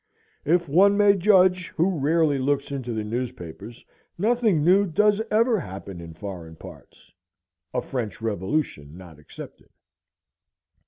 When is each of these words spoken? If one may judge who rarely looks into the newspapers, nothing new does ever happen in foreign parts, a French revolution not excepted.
If 0.45 0.67
one 0.67 0.97
may 0.97 1.13
judge 1.15 1.67
who 1.77 1.99
rarely 1.99 2.39
looks 2.39 2.71
into 2.71 2.91
the 2.91 3.03
newspapers, 3.03 3.85
nothing 4.17 4.63
new 4.63 4.83
does 4.87 5.21
ever 5.29 5.59
happen 5.59 6.01
in 6.01 6.15
foreign 6.15 6.55
parts, 6.55 7.13
a 7.71 7.83
French 7.83 8.19
revolution 8.19 8.97
not 8.97 9.19
excepted. 9.19 9.69